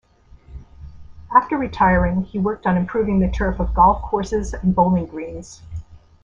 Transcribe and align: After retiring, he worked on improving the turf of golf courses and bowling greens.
After 1.31 1.59
retiring, 1.59 2.23
he 2.23 2.39
worked 2.39 2.65
on 2.65 2.75
improving 2.75 3.19
the 3.19 3.29
turf 3.29 3.59
of 3.59 3.75
golf 3.75 4.01
courses 4.01 4.55
and 4.55 4.73
bowling 4.73 5.05
greens. 5.05 5.61